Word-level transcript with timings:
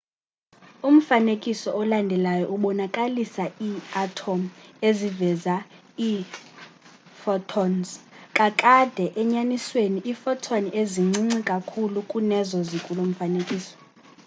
umfanekiso 0.89 1.69
olandelayo 1.81 2.45
ubonakalisa 2.55 3.45
iiathom 3.67 4.41
eziveza 4.87 5.55
iiphotons 6.09 7.87
kakade 8.37 9.05
enyanisweni 9.21 9.99
iiphoton 10.09 10.63
zincinci 10.91 11.39
kakhulu 11.51 11.97
kunezo 12.11 12.57
zikulo 12.69 13.01
mfanekiso 13.11 13.73